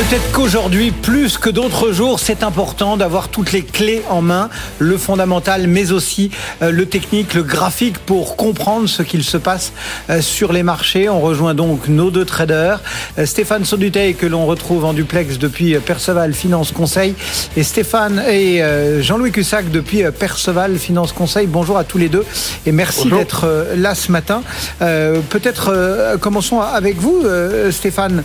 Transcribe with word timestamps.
Peut-être 0.00 0.32
qu'aujourd'hui, 0.32 0.92
plus 0.92 1.36
que 1.36 1.50
d'autres 1.50 1.92
jours, 1.92 2.20
c'est 2.20 2.42
important 2.42 2.96
d'avoir 2.96 3.28
toutes 3.28 3.52
les 3.52 3.60
clés 3.60 4.02
en 4.08 4.22
main, 4.22 4.48
le 4.78 4.96
fondamental, 4.96 5.66
mais 5.66 5.92
aussi 5.92 6.30
euh, 6.62 6.70
le 6.70 6.86
technique, 6.86 7.34
le 7.34 7.42
graphique, 7.42 7.98
pour 7.98 8.34
comprendre 8.34 8.88
ce 8.88 9.02
qu'il 9.02 9.22
se 9.22 9.36
passe 9.36 9.74
euh, 10.08 10.22
sur 10.22 10.54
les 10.54 10.62
marchés. 10.62 11.10
On 11.10 11.20
rejoint 11.20 11.52
donc 11.54 11.88
nos 11.88 12.10
deux 12.10 12.24
traders, 12.24 12.80
euh, 13.18 13.26
Stéphane 13.26 13.66
Sauduteil, 13.66 14.14
que 14.14 14.24
l'on 14.24 14.46
retrouve 14.46 14.86
en 14.86 14.94
duplex 14.94 15.38
depuis 15.38 15.74
Perceval 15.74 16.32
Finance 16.32 16.72
Conseil, 16.72 17.14
et 17.54 17.62
Stéphane 17.62 18.22
et 18.26 18.62
Jean-Louis 19.02 19.32
Cussac 19.32 19.70
depuis 19.70 20.04
Perceval 20.18 20.78
Finance 20.78 21.12
Conseil. 21.12 21.46
Bonjour 21.46 21.76
à 21.76 21.84
tous 21.84 21.98
les 21.98 22.08
deux 22.08 22.24
et 22.64 22.72
merci 22.72 23.10
d'être 23.10 23.66
là 23.76 23.94
ce 23.94 24.10
matin. 24.10 24.42
Peut-être 24.78 26.16
commençons 26.20 26.60
avec 26.62 26.96
vous, 26.96 27.22
Stéphane. 27.70 28.24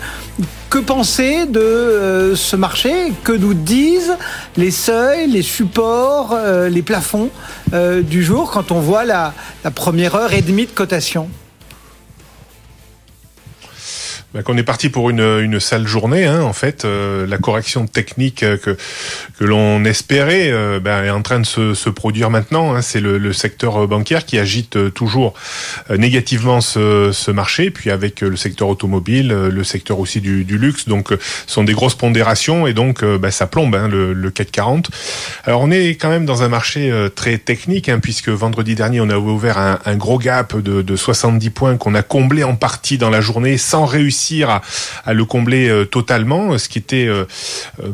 Que 0.70 0.80
penser 0.80 1.46
de 1.46 1.60
euh, 1.60 2.36
ce 2.36 2.55
marché? 2.55 3.14
Que 3.24 3.32
nous 3.32 3.54
disent 3.54 4.18
les 4.58 4.72
seuils, 4.72 5.28
les 5.28 5.41
supports, 5.41 6.34
euh, 6.34 6.70
les 6.70 6.82
plafonds 6.82 7.30
euh, 7.74 8.02
du 8.02 8.24
jour 8.24 8.52
quand 8.52 8.72
on 8.72 8.80
voit 8.80 9.05
la, 9.05 9.34
la 9.64 9.72
première 9.72 10.16
heure 10.16 10.34
et 10.34 10.41
demie 10.41 10.66
de 10.66 10.72
cotation? 10.72 11.30
Bah, 14.36 14.44
qu'on 14.44 14.58
est 14.58 14.64
parti 14.64 14.90
pour 14.90 15.10
une, 15.10 15.22
une 15.22 15.62
sale 15.62 15.88
journée. 15.88 16.26
Hein, 16.26 16.42
en 16.42 16.52
fait, 16.52 16.84
euh, 16.84 17.26
la 17.26 17.38
correction 17.38 17.88
technique 17.88 18.44
euh, 18.44 18.58
que 18.58 18.76
que 19.40 19.46
l'on 19.46 19.86
espérait 19.86 20.52
euh, 20.52 20.82
bah, 20.82 21.06
est 21.06 21.10
en 21.10 21.22
train 21.22 21.40
de 21.40 21.46
se, 21.46 21.74
se 21.74 21.90
produire 21.90 22.30
maintenant. 22.30 22.76
Hein, 22.76 22.82
C'est 22.82 23.00
le, 23.00 23.18
le, 23.18 23.32
secteur 23.32 23.88
bancaire 23.88 24.26
qui 24.26 24.38
agite 24.38 24.94
toujours 24.94 25.34
négativement 25.90 26.60
ce, 26.60 27.12
ce, 27.14 27.32
marché, 27.32 27.70
puis 27.70 27.92
avec 27.92 28.22
le 28.22 28.36
secteur 28.36 28.68
automobile, 28.68 29.30
le 29.30 29.64
secteur 29.64 30.00
aussi 30.00 30.20
du, 30.20 30.44
du 30.44 30.58
luxe. 30.58 30.88
Donc, 30.88 31.10
ce 31.12 31.18
sont 31.48 31.64
des 31.64 31.74
grosses 31.74 31.96
pondérations 31.96 32.68
et 32.68 32.74
donc 32.74 33.04
bah, 33.04 33.32
ça 33.32 33.46
plombe 33.46 33.76
hein, 33.76 33.88
le, 33.88 34.14
le 34.14 34.32
CAC 34.32 34.52
40. 34.52 34.90
Alors, 35.46 35.62
on 35.62 35.72
est 35.72 35.90
quand 35.92 36.10
même 36.10 36.26
dans 36.26 36.44
un 36.44 36.49
marché 36.49 36.92
très 37.16 37.38
technique, 37.38 37.90
hein, 37.90 37.99
puisque 38.02 38.30
vendredi 38.30 38.76
dernier, 38.76 39.02
on 39.02 39.10
a 39.10 39.18
ouvert 39.18 39.58
un, 39.58 39.80
un 39.86 39.96
gros 39.96 40.18
gap 40.18 40.58
de, 40.58 40.82
de 40.82 40.96
70 40.96 41.49
points 41.52 41.77
qu'on 41.77 41.94
a 41.94 42.04
comblé 42.04 42.44
en 42.44 42.55
partie 42.55 42.98
dans 42.98 43.10
la 43.10 43.22
journée 43.22 43.58
sans 43.58 43.86
réussir 43.86 44.24
à, 44.43 44.62
le 45.13 45.23
combler 45.26 45.70
euh, 45.70 45.85
totalement, 45.85 46.57
ce 46.57 46.68
qui 46.68 46.79
était 46.79 47.05
euh, 47.07 47.26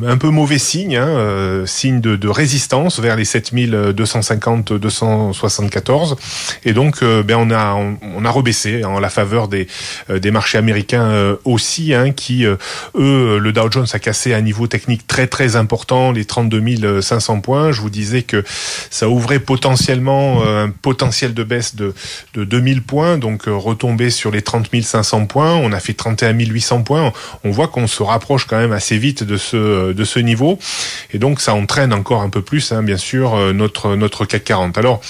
un 0.06 0.16
peu 0.18 0.30
mauvais 0.30 0.58
signe, 0.58 0.96
hein, 0.96 1.66
signe 1.66 2.00
de, 2.00 2.28
résistance 2.28 3.00
vers 3.00 3.18
les 3.18 3.26
7250-274. 3.26 6.16
Et 6.64 6.72
donc, 6.74 7.04
euh, 7.04 7.22
ben 7.24 7.36
on 7.36 7.52
a 7.52 7.76
on, 7.76 8.26
a 8.26 8.30
rebaissé 8.30 8.86
en 8.86 9.00
la 9.00 9.10
faveur 9.10 9.48
des 9.48 9.68
des 10.10 10.32
marchés 10.32 10.58
américains 10.58 11.36
aussi, 11.44 11.94
hein, 11.94 12.12
qui 12.12 12.46
eux, 12.46 12.58
le 12.96 13.52
Dow 13.52 13.70
Jones 13.70 13.88
a 13.92 14.00
cassé 14.00 14.34
un 14.34 14.40
niveau 14.42 14.68
technique 14.68 15.06
très 15.08 15.28
très 15.28 15.58
important, 15.58 16.14
les 16.14 16.24
32 16.26 17.02
500 17.02 17.42
points. 17.42 17.72
Je 17.72 17.82
vous 17.82 17.90
disais 17.90 18.22
que 18.24 18.46
ça 18.90 19.10
ouvrait 19.10 19.40
potentiellement 19.40 20.46
un 20.46 20.70
potentiel 20.70 21.34
de 21.34 21.44
baisse 21.44 21.76
de 21.76 21.94
de 22.34 22.46
2000 22.46 22.84
points, 22.84 23.18
donc 23.18 23.44
retomber 23.48 24.10
sur 24.10 24.32
les 24.32 24.42
30 24.42 24.70
500 24.82 25.26
points. 25.26 25.56
On 25.56 25.74
a 25.74 25.80
fait 25.80 25.94
30 25.94 26.21
à 26.26 26.34
1800 26.34 26.84
points, 26.84 27.14
on 27.44 27.52
voit 27.52 27.68
qu'on 27.68 27.88
se 27.88 28.04
rapproche 28.04 28.46
quand 28.46 28.58
même 28.58 28.72
assez 28.72 28.98
vite 28.98 29.24
de 29.24 29.38
ce 29.38 29.94
de 29.94 30.04
ce 30.04 30.20
niveau, 30.20 30.60
et 31.14 31.18
donc 31.18 31.42
ça 31.42 31.54
entraîne 31.54 31.94
encore 31.94 32.22
un 32.22 32.30
peu 32.30 32.42
plus, 32.42 32.72
hein, 32.72 32.84
bien 32.84 32.98
sûr, 32.98 33.36
euh, 33.36 33.54
notre 33.54 33.96
notre 33.96 34.26
CAC 34.26 34.44
40. 34.44 34.78
Alors 34.78 35.02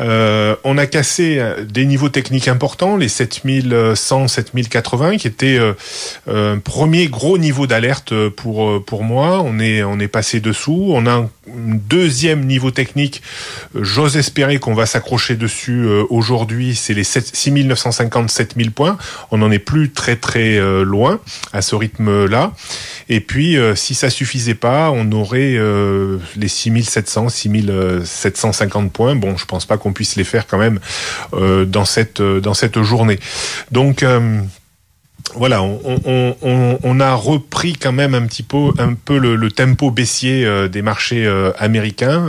euh, 0.00 0.56
on 0.64 0.78
a 0.78 0.86
cassé 0.86 1.36
euh, 1.38 1.64
des 1.64 1.84
niveaux 1.84 2.08
techniques 2.08 2.48
importants, 2.48 2.96
les 2.96 3.08
7100, 3.08 4.28
7080, 4.28 5.18
qui 5.18 5.26
étaient 5.26 5.58
un 6.28 6.58
premier 6.58 7.08
gros 7.08 7.38
niveau 7.38 7.66
d'alerte 7.66 8.14
pour 8.30 8.84
pour 8.84 9.04
moi. 9.04 9.42
On 9.44 9.58
est 9.58 9.82
on 9.82 9.98
est 9.98 10.08
passé 10.08 10.40
dessous. 10.40 10.92
On 10.94 11.06
a 11.06 11.28
deuxième 11.54 12.44
niveau 12.44 12.70
technique. 12.70 13.22
J'ose 13.74 14.16
espérer 14.16 14.58
qu'on 14.58 14.74
va 14.74 14.86
s'accrocher 14.86 15.36
dessus 15.36 15.86
aujourd'hui. 16.10 16.74
C'est 16.74 16.94
les 16.94 17.04
6950, 17.04 18.30
7000 18.30 18.72
points. 18.72 18.98
On 19.30 19.38
n'en 19.38 19.50
est 19.50 19.58
plus 19.58 19.90
très 19.90 20.16
très 20.16 20.58
loin 20.84 21.20
à 21.52 21.62
ce 21.62 21.74
rythme-là. 21.74 22.52
Et 23.08 23.20
puis, 23.20 23.56
si 23.74 23.94
ça 23.94 24.10
suffisait 24.10 24.54
pas, 24.54 24.90
on 24.90 25.10
aurait 25.12 25.58
les 26.36 26.48
6700, 26.48 27.28
6750 27.28 28.92
points. 28.92 29.16
Bon, 29.16 29.36
je 29.36 29.46
pense 29.46 29.66
pas 29.66 29.76
qu'on 29.76 29.92
puisse 29.92 30.16
les 30.16 30.24
faire 30.24 30.46
quand 30.46 30.58
même 30.58 30.80
euh, 31.34 31.64
dans 31.64 31.84
cette 31.84 32.20
euh, 32.20 32.40
dans 32.40 32.54
cette 32.54 32.80
journée. 32.82 33.18
Donc 33.70 34.02
euh, 34.02 34.40
voilà, 35.34 35.62
on, 35.62 37.00
a 37.00 37.14
repris 37.14 37.74
quand 37.74 37.92
même 37.92 38.14
un 38.14 38.26
petit 38.26 38.42
peu, 38.42 38.72
un 38.78 38.94
peu 38.94 39.18
le, 39.18 39.50
tempo 39.50 39.90
baissier 39.90 40.68
des 40.68 40.82
marchés 40.82 41.26
américains. 41.58 42.26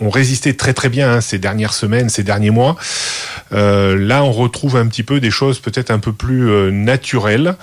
On, 0.00 0.10
résistait 0.10 0.54
très 0.54 0.72
très 0.72 0.88
bien 0.88 1.14
hein, 1.14 1.20
ces 1.20 1.38
dernières 1.38 1.74
semaines, 1.74 2.08
ces 2.08 2.22
derniers 2.22 2.50
mois. 2.50 2.76
là, 3.50 4.24
on 4.24 4.32
retrouve 4.32 4.76
un 4.76 4.86
petit 4.86 5.02
peu 5.02 5.20
des 5.20 5.30
choses 5.30 5.58
peut-être 5.60 5.90
un 5.90 5.98
peu 5.98 6.12
plus 6.12 6.72
naturelles. 6.72 7.56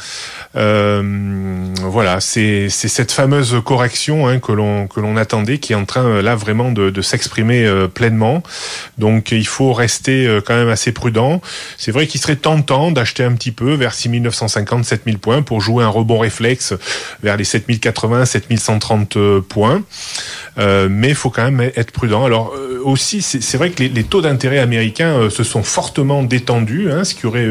Euh, 0.55 1.73
voilà, 1.81 2.19
c'est 2.19 2.69
cette 2.69 3.11
fameuse 3.11 3.55
correction 3.65 4.27
hein, 4.27 4.39
que 4.39 4.51
l'on 4.51 4.87
que 4.87 4.99
l'on 4.99 5.17
attendait 5.17 5.57
qui 5.57 5.73
est 5.73 5.75
en 5.75 5.85
train 5.85 6.21
là 6.21 6.35
vraiment 6.35 6.71
de, 6.71 6.89
de 6.89 7.01
s'exprimer 7.01 7.65
euh, 7.65 7.87
pleinement. 7.87 8.43
Donc 8.97 9.31
il 9.31 9.47
faut 9.47 9.73
rester 9.73 10.27
euh, 10.27 10.41
quand 10.45 10.55
même 10.55 10.69
assez 10.69 10.91
prudent. 10.91 11.41
C'est 11.77 11.91
vrai 11.91 12.07
qu'il 12.07 12.21
serait 12.21 12.35
tentant 12.35 12.91
d'acheter 12.91 13.23
un 13.23 13.33
petit 13.33 13.51
peu 13.51 13.73
vers 13.73 13.93
6950, 13.93 14.85
7000 14.85 15.19
points 15.19 15.41
pour 15.41 15.61
jouer 15.61 15.83
un 15.83 15.89
rebond 15.89 16.19
réflexe 16.19 16.73
vers 17.23 17.37
les 17.37 17.43
7080, 17.43 18.25
7130 18.25 19.39
points. 19.41 19.83
Euh, 20.59 20.87
mais 20.89 21.09
il 21.09 21.15
faut 21.15 21.31
quand 21.31 21.49
même 21.49 21.71
être 21.75 21.91
prudent. 21.91 22.25
Alors 22.25 22.53
aussi, 22.83 23.21
c'est 23.21 23.57
vrai 23.57 23.71
que 23.71 23.81
les, 23.81 23.89
les 23.89 24.03
taux 24.03 24.21
d'intérêt 24.21 24.59
américains 24.59 25.29
se 25.29 25.43
sont 25.43 25.63
fortement 25.63 26.21
détendus, 26.21 26.91
hein, 26.91 27.03
ce 27.03 27.15
qui 27.15 27.25
aurait 27.25 27.47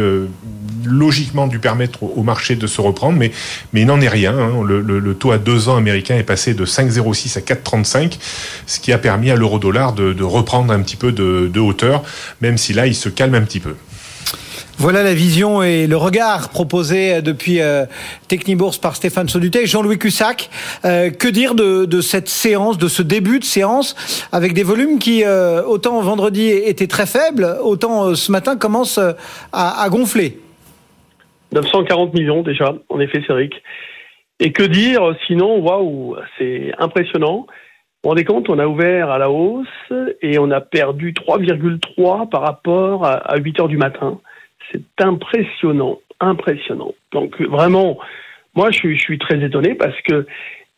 logiquement 0.84 1.46
dû 1.46 1.58
permettre 1.58 2.02
au 2.02 2.22
marché 2.22 2.56
de 2.56 2.66
se 2.66 2.80
reprendre, 2.80 3.18
mais, 3.18 3.32
mais 3.72 3.82
il 3.82 3.86
n'en 3.86 4.00
est 4.00 4.08
rien. 4.08 4.36
Hein. 4.36 4.62
Le, 4.64 5.14
taux 5.14 5.32
à 5.32 5.38
deux 5.38 5.68
ans 5.68 5.76
américain 5.76 6.16
est 6.16 6.22
passé 6.22 6.54
de 6.54 6.64
5,06 6.64 7.38
à 7.38 7.40
4,35, 7.40 8.18
ce 8.66 8.80
qui 8.80 8.92
a 8.92 8.98
permis 8.98 9.30
à 9.30 9.36
l'euro-dollar 9.36 9.92
de, 9.92 10.22
reprendre 10.22 10.72
un 10.72 10.80
petit 10.80 10.96
peu 10.96 11.12
de, 11.12 11.60
hauteur, 11.60 12.02
même 12.40 12.58
si 12.58 12.72
là, 12.72 12.86
il 12.86 12.94
se 12.94 13.08
calme 13.08 13.34
un 13.34 13.42
petit 13.42 13.60
peu. 13.60 13.74
Voilà 14.78 15.02
la 15.02 15.14
vision 15.14 15.62
et 15.62 15.86
le 15.86 15.96
regard 15.96 16.48
proposé 16.48 17.20
depuis 17.22 17.60
euh, 17.60 17.84
Technibourse 18.26 18.78
par 18.78 18.96
Stéphane 18.96 19.28
Saudutet 19.28 19.64
et 19.64 19.66
Jean-Louis 19.66 19.98
Cussac. 19.98 20.50
Euh, 20.84 21.10
que 21.10 21.28
dire 21.28 21.54
de, 21.54 22.00
cette 22.00 22.28
séance, 22.28 22.78
de 22.78 22.88
ce 22.88 23.02
début 23.02 23.38
de 23.38 23.44
séance, 23.44 23.94
avec 24.32 24.54
des 24.54 24.62
volumes 24.62 24.98
qui, 24.98 25.24
euh, 25.24 25.62
autant 25.62 26.00
vendredi 26.00 26.48
étaient 26.48 26.86
très 26.86 27.06
faibles, 27.06 27.58
autant 27.62 28.14
ce 28.14 28.32
matin 28.32 28.56
commencent 28.56 29.00
à 29.52 29.88
gonfler? 29.88 30.41
940 31.52 32.14
millions 32.14 32.42
déjà, 32.42 32.74
en 32.88 33.00
effet, 33.00 33.22
Cédric. 33.26 33.62
Et 34.40 34.52
que 34.52 34.62
dire 34.62 35.14
sinon, 35.26 35.60
waouh, 35.60 36.16
c'est 36.38 36.72
impressionnant. 36.78 37.46
Vous 37.46 38.08
vous 38.08 38.10
rendez 38.10 38.24
compte, 38.24 38.48
on 38.48 38.58
a 38.58 38.66
ouvert 38.66 39.10
à 39.10 39.18
la 39.18 39.30
hausse 39.30 39.68
et 40.20 40.38
on 40.38 40.50
a 40.50 40.60
perdu 40.60 41.12
3,3 41.12 42.28
par 42.28 42.42
rapport 42.42 43.06
à 43.06 43.36
8 43.36 43.60
heures 43.60 43.68
du 43.68 43.76
matin. 43.76 44.20
C'est 44.72 44.82
impressionnant, 45.00 46.00
impressionnant. 46.18 46.94
Donc 47.12 47.40
vraiment, 47.40 47.98
moi 48.54 48.70
je 48.72 48.78
suis, 48.78 48.96
je 48.96 49.02
suis 49.02 49.18
très 49.18 49.40
étonné 49.44 49.74
parce 49.74 50.00
que 50.02 50.26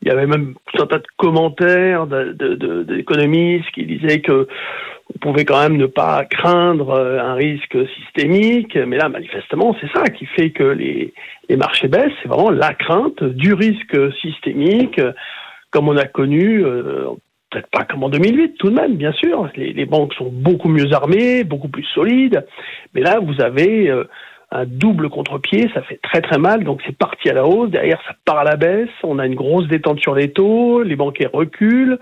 il 0.05 0.09
y 0.09 0.11
avait 0.11 0.27
même 0.27 0.55
tout 0.73 0.83
un 0.83 0.87
tas 0.87 0.99
de 0.99 1.07
commentaires 1.17 2.06
d'économistes 2.06 3.71
qui 3.73 3.87
disaient 3.87 4.21
que 4.21 4.47
on 5.15 5.19
pouvait 5.19 5.45
quand 5.45 5.61
même 5.61 5.77
ne 5.77 5.87
pas 5.87 6.25
craindre 6.25 6.91
euh, 6.91 7.21
un 7.21 7.35
risque 7.35 7.77
systémique, 7.99 8.75
mais 8.75 8.97
là, 8.97 9.09
manifestement, 9.09 9.77
c'est 9.81 9.91
ça 9.93 10.05
qui 10.05 10.25
fait 10.27 10.51
que 10.51 10.62
les, 10.62 11.12
les 11.49 11.56
marchés 11.56 11.89
baissent, 11.89 12.12
c'est 12.23 12.29
vraiment 12.29 12.51
la 12.51 12.73
crainte 12.75 13.23
du 13.23 13.53
risque 13.53 13.97
systémique, 14.21 15.01
comme 15.71 15.89
on 15.89 15.97
a 15.97 16.07
connu, 16.07 16.65
euh, 16.65 17.11
peut-être 17.50 17.69
pas 17.71 17.85
comme 17.85 18.03
en 18.03 18.09
2008, 18.09 18.57
tout 18.59 18.71
de 18.71 18.75
même, 18.75 18.97
bien 18.97 19.12
sûr. 19.12 19.49
Les, 19.57 19.87
banques 19.87 20.15
sont 20.15 20.31
beaucoup 20.31 20.69
mieux 20.69 20.93
armées, 20.93 21.45
beaucoup 21.45 21.69
plus 21.69 21.85
solides, 21.95 22.45
mais 22.95 23.03
là, 23.03 23.21
vous 23.21 23.41
avez 23.43 23.91
euh, 23.91 24.05
un 24.55 24.67
double 24.67 25.11
contre-pied, 25.11 25.69
ça 25.75 25.83
fait 25.83 25.99
très 26.03 26.21
très 26.21 26.39
mal, 26.39 26.62
donc 26.62 26.81
c'est 26.87 26.97
parti 26.97 27.29
à 27.29 27.33
la 27.35 27.45
hausse, 27.45 27.71
derrière 27.71 28.01
ça 28.06 28.15
part 28.25 28.39
à 28.39 28.45
la 28.45 28.56
baisse, 28.56 28.89
on 29.03 29.19
a 29.19 29.27
une 29.27 29.35
grosse 29.35 29.67
détente 29.67 30.01
sur 30.01 30.15
les 30.15 30.31
taux, 30.31 30.83
les 30.83 30.95
banquiers 30.95 31.27
reculent, 31.27 31.99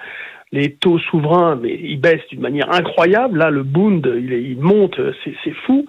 les 0.52 0.74
taux 0.74 0.98
souverains, 0.98 1.56
mais 1.56 1.74
ils 1.82 1.98
baissent 1.98 2.26
d'une 2.30 2.42
manière 2.42 2.70
incroyable. 2.70 3.38
Là, 3.38 3.48
le 3.50 3.62
Bund, 3.62 4.06
il, 4.06 4.58
monte, 4.60 5.00
c'est 5.24 5.54
fou. 5.64 5.86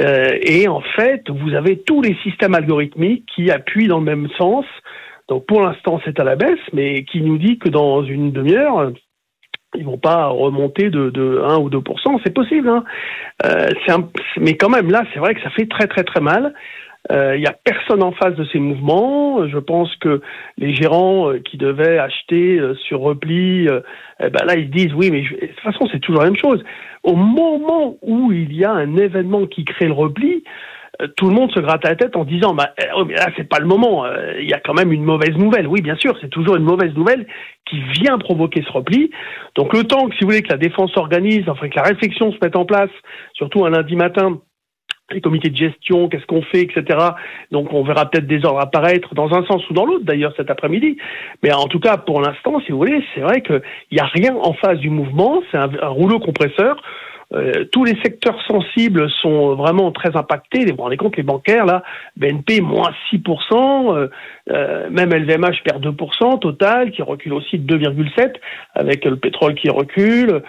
Euh, 0.00 0.36
et 0.42 0.66
en 0.66 0.80
fait, 0.80 1.30
vous 1.30 1.54
avez 1.54 1.78
tous 1.78 2.02
les 2.02 2.16
systèmes 2.24 2.54
algorithmiques 2.54 3.24
qui 3.34 3.50
appuient 3.52 3.86
dans 3.86 4.00
le 4.00 4.04
même 4.04 4.28
sens. 4.36 4.64
Donc 5.28 5.46
pour 5.46 5.62
l'instant, 5.62 6.00
c'est 6.04 6.18
à 6.18 6.24
la 6.24 6.34
baisse, 6.34 6.58
mais 6.72 7.04
qui 7.04 7.22
nous 7.22 7.38
dit 7.38 7.58
que 7.58 7.68
dans 7.68 8.02
une 8.02 8.32
demi-heure, 8.32 8.92
ils 9.76 9.84
vont 9.84 9.98
pas 9.98 10.26
remonter 10.26 10.90
de, 10.90 11.10
de 11.10 11.42
1 11.44 11.58
ou 11.58 11.70
2% 11.70 12.20
c'est 12.24 12.34
possible. 12.34 12.68
Hein. 12.68 12.84
Euh, 13.44 13.68
mais 14.38 14.56
quand 14.56 14.68
même, 14.70 14.90
là, 14.90 15.02
c'est 15.12 15.20
vrai 15.20 15.34
que 15.34 15.42
ça 15.42 15.50
fait 15.50 15.66
très 15.66 15.86
très 15.86 16.04
très 16.04 16.20
mal. 16.20 16.54
Il 17.08 17.16
euh, 17.16 17.38
n'y 17.38 17.46
a 17.46 17.52
personne 17.52 18.02
en 18.02 18.12
face 18.12 18.34
de 18.34 18.44
ces 18.52 18.58
mouvements. 18.58 19.46
Je 19.46 19.58
pense 19.58 19.94
que 19.96 20.20
les 20.58 20.74
gérants 20.74 21.30
euh, 21.30 21.38
qui 21.38 21.56
devaient 21.56 21.98
acheter 21.98 22.58
euh, 22.58 22.74
sur 22.74 23.00
repli, 23.00 23.68
eh 24.20 24.30
ben 24.30 24.44
là 24.44 24.56
ils 24.56 24.70
disent 24.70 24.92
oui, 24.94 25.10
mais 25.12 25.22
de 25.22 25.46
toute 25.46 25.60
façon 25.60 25.86
c'est 25.92 26.00
toujours 26.00 26.22
la 26.22 26.30
même 26.30 26.40
chose. 26.40 26.64
Au 27.04 27.14
moment 27.14 27.96
où 28.02 28.32
il 28.32 28.52
y 28.52 28.64
a 28.64 28.72
un 28.72 28.96
événement 28.96 29.46
qui 29.46 29.64
crée 29.64 29.86
le 29.86 29.92
repli, 29.92 30.42
tout 31.16 31.28
le 31.28 31.34
monde 31.34 31.52
se 31.52 31.60
gratte 31.60 31.84
la 31.84 31.94
tête 31.94 32.16
en 32.16 32.24
disant 32.24 32.54
bah 32.54 32.70
oh, 32.96 33.04
mais 33.04 33.14
là 33.14 33.28
c'est 33.36 33.48
pas 33.48 33.58
le 33.58 33.66
moment. 33.66 34.04
Il 34.38 34.48
y 34.48 34.54
a 34.54 34.60
quand 34.60 34.74
même 34.74 34.92
une 34.92 35.04
mauvaise 35.04 35.36
nouvelle. 35.36 35.66
Oui, 35.66 35.82
bien 35.82 35.96
sûr, 35.96 36.16
c'est 36.20 36.30
toujours 36.30 36.56
une 36.56 36.64
mauvaise 36.64 36.94
nouvelle 36.94 37.26
qui 37.68 37.80
vient 38.00 38.18
provoquer 38.18 38.62
ce 38.62 38.72
repli. 38.72 39.10
Donc 39.54 39.74
le 39.74 39.84
temps 39.84 40.08
que 40.08 40.14
si 40.14 40.20
vous 40.22 40.30
voulez 40.30 40.42
que 40.42 40.52
la 40.52 40.58
défense 40.58 40.92
s'organise, 40.92 41.48
enfin 41.48 41.68
que 41.68 41.76
la 41.76 41.82
réflexion 41.82 42.32
se 42.32 42.38
mette 42.40 42.56
en 42.56 42.64
place, 42.64 42.90
surtout 43.34 43.64
un 43.64 43.70
lundi 43.70 43.96
matin 43.96 44.40
les 45.12 45.20
comités 45.20 45.50
de 45.50 45.56
gestion, 45.56 46.08
qu'est-ce 46.08 46.26
qu'on 46.26 46.42
fait, 46.42 46.62
etc. 46.62 46.98
Donc 47.52 47.72
on 47.72 47.84
verra 47.84 48.10
peut-être 48.10 48.26
des 48.26 48.44
ordres 48.44 48.60
apparaître 48.60 49.14
dans 49.14 49.32
un 49.34 49.44
sens 49.46 49.68
ou 49.70 49.74
dans 49.74 49.84
l'autre 49.84 50.04
d'ailleurs 50.04 50.32
cet 50.36 50.50
après-midi. 50.50 50.96
Mais 51.42 51.52
en 51.52 51.66
tout 51.66 51.78
cas, 51.78 51.96
pour 51.96 52.20
l'instant, 52.20 52.60
si 52.60 52.72
vous 52.72 52.78
voulez, 52.78 53.02
c'est 53.14 53.20
vrai 53.20 53.40
qu'il 53.42 53.62
n'y 53.92 54.00
a 54.00 54.06
rien 54.06 54.34
en 54.34 54.52
face 54.54 54.78
du 54.78 54.90
mouvement, 54.90 55.42
c'est 55.50 55.58
un, 55.58 55.68
rouleau 55.88 56.18
compresseur. 56.18 56.82
Euh, 57.32 57.64
tous 57.72 57.84
les 57.84 57.96
secteurs 58.02 58.40
sensibles 58.46 59.10
sont 59.22 59.54
vraiment 59.56 59.90
très 59.90 60.16
impactés. 60.16 60.64
Vous 60.70 60.82
rendez 60.82 60.96
compte, 60.96 61.16
les 61.16 61.22
bancaires, 61.22 61.66
là, 61.66 61.82
BNP, 62.16 62.60
moins 62.60 62.92
6%, 63.10 63.94
euh, 63.94 64.08
euh, 64.50 64.88
même 64.90 65.12
LVMH 65.12 65.62
perd 65.64 65.82
2%, 65.82 66.38
Total, 66.38 66.90
qui 66.92 67.02
recule 67.02 67.32
aussi 67.32 67.58
de 67.58 67.76
2,7%, 67.76 68.32
avec 68.74 69.04
le 69.04 69.16
pétrole 69.16 69.54
qui 69.54 69.68
recule. 69.70 70.42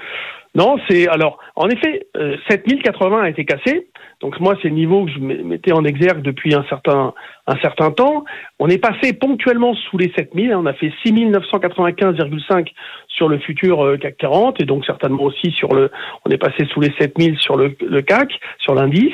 Non, 0.58 0.78
c'est 0.90 1.08
alors 1.08 1.38
en 1.56 1.70
effet, 1.70 2.08
7080 2.50 3.22
a 3.22 3.30
été 3.30 3.46
cassé. 3.46 3.88
Donc 4.20 4.40
moi, 4.40 4.56
c'est 4.62 4.70
le 4.70 4.74
niveau 4.74 5.06
que 5.06 5.12
je 5.12 5.20
mettais 5.20 5.72
en 5.72 5.86
exergue 5.86 6.24
depuis 6.24 6.56
un 6.56 6.66
certain 6.68 7.14
un 7.46 7.56
certain 7.58 7.92
temps. 7.92 8.26
On 8.58 8.68
est 8.68 8.80
passé 8.80 9.14
ponctuellement 9.14 9.76
sous 9.76 9.98
les 9.98 10.12
7000. 10.16 10.52
Hein. 10.52 10.60
on 10.60 10.66
a 10.66 10.74
fait 10.74 10.92
6995,5 11.06 12.68
sur 13.08 13.30
le 13.30 13.38
futur 13.38 13.86
euh, 13.86 13.98
CAC 13.98 14.18
40 14.18 14.60
et 14.60 14.66
donc 14.66 14.86
certainement 14.86 15.24
aussi 15.24 15.52
sur 15.52 15.74
le. 15.74 15.92
On 16.26 16.32
est 16.32 16.38
passé 16.38 16.66
sous 16.66 16.82
les 16.82 16.92
7000 17.00 17.38
sur 17.38 17.56
le, 17.56 17.76
le 17.80 18.02
CAC, 18.02 18.40
sur 18.58 18.74
l'indice. 18.74 19.14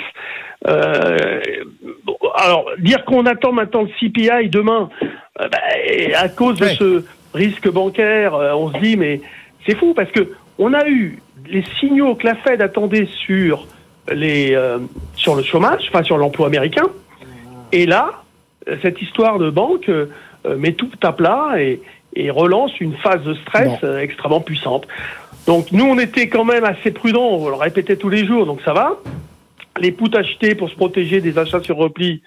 Euh, 0.68 1.42
alors 2.36 2.66
dire 2.80 3.04
qu'on 3.06 3.26
attend 3.26 3.52
maintenant 3.52 3.82
le 3.82 3.90
CPI 4.00 4.50
demain, 4.50 4.90
euh, 5.42 5.48
bah, 5.50 5.58
à 6.18 6.30
cause 6.30 6.58
de 6.58 6.68
ce 6.68 7.06
risque 7.34 7.70
bancaire, 7.70 8.34
euh, 8.36 8.54
on 8.54 8.72
se 8.72 8.78
dit 8.80 8.96
mais 8.96 9.20
c'est 9.66 9.76
fou 9.76 9.94
parce 9.94 10.12
que 10.12 10.30
on 10.58 10.74
a 10.74 10.88
eu 10.88 11.20
les 11.48 11.64
signaux 11.80 12.16
que 12.16 12.26
la 12.26 12.36
Fed 12.36 12.62
attendait 12.62 13.08
sur 13.26 13.68
les 14.12 14.54
euh, 14.56 14.80
sur 15.16 15.36
le 15.36 15.44
chômage, 15.44 15.90
enfin 15.90 16.04
sur 16.04 16.18
l'emploi 16.18 16.48
américain. 16.48 16.86
Et 17.72 17.86
là, 17.86 18.24
cette 18.82 19.02
histoire 19.02 19.40
de 19.40 19.50
banque 19.50 19.90
euh, 19.90 20.08
met 20.58 20.74
tout 20.74 20.90
à 21.02 21.14
plat 21.14 21.54
et, 21.58 21.82
et, 22.16 22.30
relance 22.30 22.80
une 22.80 22.96
phase 22.98 23.24
de 23.24 23.34
stress 23.36 23.80
euh, 23.84 24.00
extrêmement 24.00 24.42
puissante. 24.42 24.88
Donc 25.48 25.72
nous, 25.72 25.86
on 25.86 25.98
était 26.00 26.30
quand 26.30 26.46
même 26.46 26.64
assez 26.64 26.92
prudents, 26.92 27.30
on 27.30 27.50
le 27.50 27.56
répétait 27.56 27.98
tous 27.98 28.10
les 28.10 28.26
jours, 28.26 28.46
donc 28.46 28.62
ça 28.64 28.74
va. 28.74 29.00
Les 29.80 29.92
puts 29.92 30.16
achetés 30.16 30.56
pour 30.56 30.70
se 30.70 30.76
protéger 30.76 31.20
des 31.20 31.38
achats 31.38 31.62
sur 31.62 31.78
repli, 31.78 32.22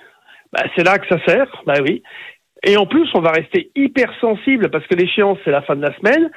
bah, 0.53 0.65
c'est 0.75 0.85
là 0.85 0.99
que 0.99 1.07
ça 1.07 1.25
sert, 1.25 1.63
bah 1.67 1.75
oui. 1.83 2.03
Et 2.65 2.77
en 2.77 2.87
plus, 2.87 3.09
on 3.15 3.21
va 3.21 3.31
rester 3.31 3.71
hyper 3.77 4.13
sensible 4.21 4.71
parce 4.71 4.87
que 4.87 4.95
l'échéance, 4.95 5.39
c'est 5.45 5.51
la 5.51 5.63
fin 5.63 5.77
de 5.77 5.83
la 5.83 5.95
semaine. 5.97 6.31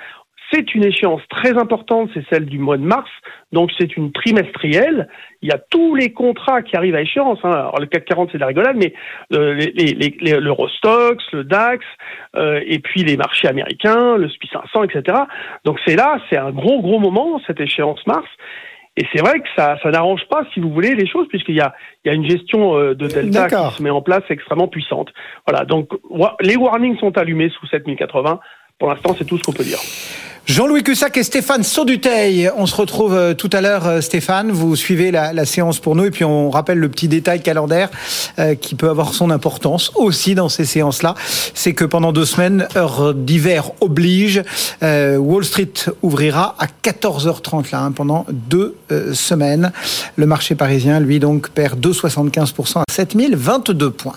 C'est 0.51 0.73
une 0.73 0.83
échéance 0.83 1.21
très 1.29 1.57
importante, 1.57 2.09
c'est 2.13 2.25
celle 2.29 2.45
du 2.45 2.57
mois 2.57 2.77
de 2.77 2.83
mars, 2.83 3.09
donc 3.51 3.71
c'est 3.77 3.95
une 3.95 4.11
trimestrielle. 4.11 5.07
Il 5.41 5.49
y 5.49 5.51
a 5.51 5.59
tous 5.69 5.95
les 5.95 6.11
contrats 6.11 6.61
qui 6.61 6.75
arrivent 6.75 6.95
à 6.95 7.01
échéance. 7.01 7.39
Hein. 7.43 7.51
Alors 7.51 7.79
le 7.79 7.85
CAC 7.85 8.05
40 8.05 8.29
c'est 8.31 8.37
de 8.37 8.41
la 8.41 8.47
rigolade, 8.47 8.75
mais 8.77 8.93
euh, 9.33 9.53
les, 9.53 9.93
les, 9.93 10.39
l'Eurostox, 10.39 11.23
le 11.33 11.43
DAX, 11.43 11.85
euh, 12.35 12.61
et 12.65 12.79
puis 12.79 13.03
les 13.03 13.17
marchés 13.17 13.47
américains, 13.47 14.17
le 14.17 14.27
SPI 14.29 14.49
500, 14.51 14.83
etc. 14.83 15.17
Donc 15.65 15.79
c'est 15.85 15.95
là, 15.95 16.19
c'est 16.29 16.37
un 16.37 16.51
gros 16.51 16.81
gros 16.81 16.99
moment 16.99 17.39
cette 17.45 17.59
échéance 17.59 18.05
mars. 18.07 18.27
Et 18.97 19.05
c'est 19.13 19.21
vrai 19.21 19.39
que 19.39 19.47
ça, 19.55 19.77
ça 19.81 19.91
n'arrange 19.91 20.25
pas, 20.29 20.43
si 20.53 20.59
vous 20.59 20.71
voulez, 20.71 20.93
les 20.93 21.07
choses, 21.07 21.27
puisqu'il 21.29 21.55
y 21.55 21.61
a, 21.61 21.73
il 22.03 22.09
y 22.09 22.11
a 22.11 22.15
une 22.15 22.29
gestion 22.29 22.77
euh, 22.77 22.95
de 22.95 23.07
delta 23.07 23.47
qui 23.47 23.77
se 23.77 23.81
met 23.81 23.89
en 23.89 24.01
place 24.01 24.23
extrêmement 24.29 24.67
puissante. 24.67 25.09
Voilà, 25.47 25.63
donc 25.63 25.89
les 26.41 26.57
warnings 26.57 26.97
sont 26.97 27.17
allumés 27.17 27.49
sous 27.49 27.65
7080. 27.67 28.41
Pour 28.77 28.89
l'instant, 28.89 29.15
c'est 29.17 29.25
tout 29.25 29.37
ce 29.37 29.43
qu'on 29.43 29.53
peut 29.53 29.63
dire. 29.63 29.79
Jean-Louis 30.45 30.83
Cussac 30.83 31.15
et 31.17 31.23
Stéphane 31.23 31.63
Sauduteil. 31.63 32.49
On 32.57 32.65
se 32.65 32.75
retrouve 32.75 33.13
euh, 33.13 33.33
tout 33.33 33.49
à 33.53 33.61
l'heure, 33.61 33.85
euh, 33.87 34.01
Stéphane. 34.01 34.51
Vous 34.51 34.75
suivez 34.75 35.11
la, 35.11 35.45
séance 35.45 35.79
pour 35.79 35.95
nous 35.95 36.05
et 36.05 36.11
puis 36.11 36.23
on 36.25 36.49
rappelle 36.49 36.79
le 36.79 36.89
petit 36.89 37.07
détail 37.07 37.41
calendaire 37.41 37.89
euh, 38.39 38.55
qui 38.55 38.75
peut 38.75 38.89
avoir 38.89 39.13
son 39.13 39.29
importance 39.29 39.91
aussi 39.95 40.35
dans 40.35 40.49
ces 40.49 40.65
séances-là. 40.65 41.15
C'est 41.53 41.73
que 41.73 41.85
pendant 41.85 42.11
deux 42.11 42.25
semaines, 42.25 42.67
heure 42.75 43.13
d'hiver 43.13 43.71
oblige, 43.81 44.43
Wall 44.81 45.43
Street 45.43 45.73
ouvrira 46.01 46.55
à 46.59 46.65
14h30 46.65 47.71
là, 47.71 47.81
hein, 47.81 47.91
pendant 47.91 48.25
deux 48.29 48.75
semaines. 49.13 49.71
Le 50.15 50.25
marché 50.25 50.55
parisien, 50.55 50.99
lui, 50.99 51.19
donc, 51.19 51.49
perd 51.49 51.79
2,75% 51.79 52.79
à 52.79 52.83
7022 52.91 53.91
points. 53.91 54.15